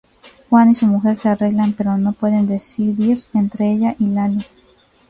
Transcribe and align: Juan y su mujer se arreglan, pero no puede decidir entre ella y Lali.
Juan 0.49 0.71
y 0.71 0.73
su 0.73 0.87
mujer 0.87 1.15
se 1.15 1.29
arreglan, 1.29 1.73
pero 1.73 1.95
no 1.95 2.13
puede 2.13 2.43
decidir 2.43 3.19
entre 3.35 3.71
ella 3.71 3.95
y 3.99 4.07
Lali. 4.07 4.43